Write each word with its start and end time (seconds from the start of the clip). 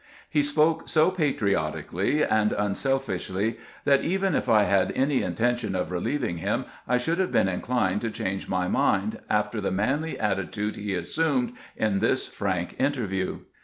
He 0.27 0.41
spoke 0.41 0.89
so 0.89 1.11
patriotically 1.11 2.23
and 2.25 2.53
unselfishly 2.53 3.59
that 3.85 4.03
even 4.03 4.33
if 4.33 4.49
I 4.49 4.63
had 4.63 4.87
had 4.87 4.97
any 4.97 5.21
intention 5.21 5.75
of 5.75 5.91
relieving 5.91 6.37
him, 6.39 6.65
I 6.87 6.97
should 6.97 7.19
have 7.19 7.31
been 7.31 7.47
inclined 7.47 8.01
to 8.01 8.09
change 8.09 8.49
my 8.49 8.67
mind 8.67 9.19
after 9.29 9.61
the 9.61 9.69
manly 9.69 10.19
attitude 10.19 10.75
he 10.75 10.95
assumed 10.95 11.53
in 11.77 11.99
this 11.99 12.25
frank 12.25 12.73
interview." 12.79 13.41